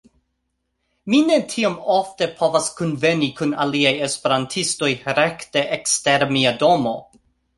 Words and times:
Mi 1.13 1.17
ne 1.25 1.35
tiom 1.51 1.75
ofte 1.95 2.27
povas 2.39 2.69
kunveni 2.79 3.29
kun 3.41 3.53
aliaj 3.65 3.93
esperantistoj 4.09 4.91
rekte 5.21 5.63
ekster 5.77 6.25
mia 6.33 6.57
domo. 6.65 6.95